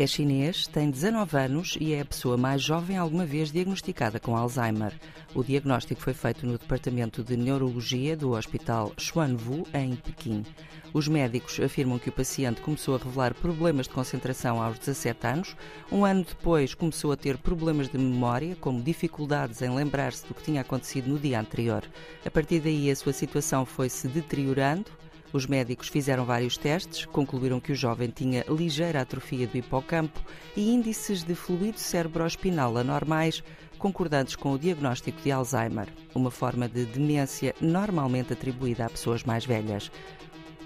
É 0.00 0.06
chinês, 0.06 0.68
tem 0.68 0.88
19 0.90 1.36
anos 1.36 1.76
e 1.80 1.92
é 1.92 2.02
a 2.02 2.04
pessoa 2.04 2.36
mais 2.36 2.62
jovem 2.62 2.96
alguma 2.96 3.26
vez 3.26 3.50
diagnosticada 3.50 4.20
com 4.20 4.36
Alzheimer. 4.36 4.92
O 5.34 5.42
diagnóstico 5.42 6.00
foi 6.00 6.14
feito 6.14 6.46
no 6.46 6.56
Departamento 6.56 7.24
de 7.24 7.36
Neurologia 7.36 8.16
do 8.16 8.30
Hospital 8.30 8.92
Xuanwu, 8.96 9.66
em 9.74 9.96
Pequim. 9.96 10.46
Os 10.94 11.08
médicos 11.08 11.58
afirmam 11.58 11.98
que 11.98 12.10
o 12.10 12.12
paciente 12.12 12.60
começou 12.60 12.94
a 12.94 12.98
revelar 12.98 13.34
problemas 13.34 13.88
de 13.88 13.94
concentração 13.94 14.62
aos 14.62 14.78
17 14.78 15.26
anos. 15.26 15.56
Um 15.90 16.04
ano 16.04 16.22
depois, 16.22 16.74
começou 16.74 17.10
a 17.10 17.16
ter 17.16 17.36
problemas 17.36 17.88
de 17.88 17.98
memória, 17.98 18.54
como 18.60 18.80
dificuldades 18.80 19.62
em 19.62 19.74
lembrar-se 19.74 20.24
do 20.28 20.32
que 20.32 20.44
tinha 20.44 20.60
acontecido 20.60 21.08
no 21.08 21.18
dia 21.18 21.40
anterior. 21.40 21.82
A 22.24 22.30
partir 22.30 22.60
daí, 22.60 22.88
a 22.88 22.94
sua 22.94 23.12
situação 23.12 23.66
foi 23.66 23.88
se 23.88 24.06
deteriorando. 24.06 24.86
Os 25.32 25.46
médicos 25.46 25.88
fizeram 25.88 26.24
vários 26.24 26.56
testes, 26.56 27.04
concluíram 27.04 27.60
que 27.60 27.72
o 27.72 27.76
jovem 27.76 28.08
tinha 28.08 28.44
ligeira 28.48 29.02
atrofia 29.02 29.46
do 29.46 29.58
hipocampo 29.58 30.20
e 30.56 30.70
índices 30.70 31.22
de 31.22 31.34
fluido 31.34 31.78
cerebroespinal 31.78 32.78
anormais, 32.78 33.42
concordantes 33.78 34.34
com 34.34 34.52
o 34.52 34.58
diagnóstico 34.58 35.20
de 35.20 35.30
Alzheimer, 35.30 35.88
uma 36.14 36.30
forma 36.30 36.66
de 36.66 36.86
demência 36.86 37.54
normalmente 37.60 38.32
atribuída 38.32 38.86
a 38.86 38.90
pessoas 38.90 39.22
mais 39.22 39.44
velhas. 39.44 39.90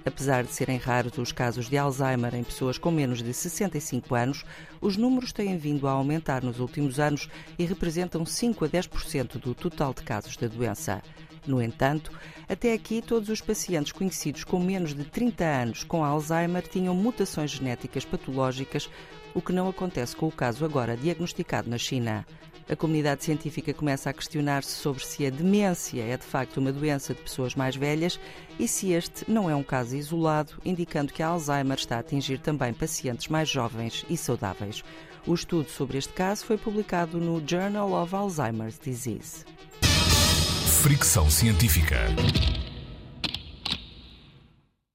Apesar 0.05 0.45
de 0.45 0.53
serem 0.53 0.79
raros 0.79 1.17
os 1.19 1.33
casos 1.33 1.69
de 1.69 1.77
Alzheimer 1.77 2.35
em 2.35 2.43
pessoas 2.43 2.79
com 2.79 2.91
menos 2.91 3.23
de 3.23 3.33
65 3.33 4.15
anos, 4.15 4.45
os 4.81 4.97
números 4.97 5.33
têm 5.33 5.57
vindo 5.57 5.87
a 5.87 5.93
aumentar 5.93 6.43
nos 6.43 6.61
últimos 6.61 6.99
anos 6.99 7.29
e 7.59 7.65
representam 7.65 8.25
5 8.25 8.65
a 8.65 8.69
10% 8.69 9.39
do 9.39 9.55
total 9.55 9.93
de 9.95 10.03
casos 10.03 10.37
da 10.37 10.49
doença. 10.49 11.03
No 11.47 11.61
entanto, 11.61 12.13
até 12.49 12.73
aqui 12.73 13.03
todos 13.03 13.29
os 13.29 13.41
pacientes 13.41 13.93
conhecidos 13.93 14.45
com 14.45 14.61
menos 14.61 14.95
de 14.95 15.05
30 15.05 15.45
anos 15.45 15.85
com 15.85 16.05
Alzheimer 16.05 16.67
tinham 16.67 16.95
mutações 16.95 17.51
genéticas 17.51 18.05
patológicas, 18.05 18.89
o 19.35 19.43
que 19.43 19.53
não 19.53 19.69
acontece 19.69 20.15
com 20.15 20.29
o 20.29 20.33
caso 20.33 20.65
agora 20.65 20.97
diagnosticado 20.97 21.69
na 21.69 21.79
China. 21.79 22.25
A 22.71 22.77
comunidade 22.77 23.25
científica 23.25 23.75
começa 23.75 24.09
a 24.09 24.13
questionar-se 24.13 24.71
sobre 24.71 25.05
se 25.05 25.27
a 25.27 25.31
demência 25.31 26.03
é 26.03 26.17
de 26.17 26.25
facto 26.25 26.59
uma 26.59 26.73
doença 26.73 27.13
de 27.13 27.21
pessoas 27.21 27.55
mais 27.55 27.75
velhas 27.75 28.21
e 28.59 28.69
se 28.69 28.93
este 28.93 29.31
não 29.31 29.51
é 29.51 29.55
um 29.55 29.65
caso 29.65 29.97
isolado, 29.97 30.55
indicando 30.65 31.13
que 31.13 31.23
a 31.23 31.27
Alzheimer 31.27 31.77
está 31.77 31.97
a 31.97 32.01
atingir 32.01 32.39
também 32.39 32.73
pacientes 32.73 33.29
mais 33.29 33.49
jovens 33.49 34.07
e 34.09 34.17
saudáveis. 34.17 34.85
O 35.27 35.35
estudo 35.35 35.69
sobre 35.69 35.99
este 35.99 36.13
caso 36.13 36.45
foi 36.45 36.57
publicado 36.57 37.19
no 37.19 37.43
Journal 37.47 37.93
of 37.93 38.15
Alzheimer's 38.15 38.79
Disease. 38.79 39.45
Fricção 40.83 41.31
Científica. 41.31 41.97